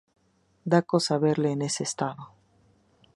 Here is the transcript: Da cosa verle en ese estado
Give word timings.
Da 0.71 0.79
cosa 0.91 1.15
verle 1.23 1.49
en 1.51 1.61
ese 1.69 1.83
estado 1.89 2.23